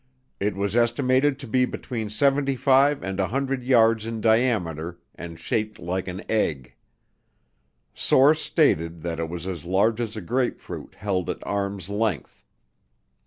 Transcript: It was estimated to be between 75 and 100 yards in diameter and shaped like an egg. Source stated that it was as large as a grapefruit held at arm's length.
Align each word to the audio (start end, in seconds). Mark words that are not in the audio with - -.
It 0.39 0.55
was 0.55 0.75
estimated 0.75 1.37
to 1.37 1.47
be 1.47 1.63
between 1.65 2.09
75 2.09 3.03
and 3.03 3.19
100 3.19 3.61
yards 3.63 4.03
in 4.07 4.19
diameter 4.19 4.99
and 5.13 5.39
shaped 5.39 5.77
like 5.77 6.07
an 6.07 6.23
egg. 6.27 6.73
Source 7.93 8.41
stated 8.41 9.03
that 9.03 9.19
it 9.19 9.29
was 9.29 9.45
as 9.45 9.63
large 9.63 10.01
as 10.01 10.17
a 10.17 10.21
grapefruit 10.21 10.95
held 10.95 11.29
at 11.29 11.45
arm's 11.45 11.87
length. 11.87 12.43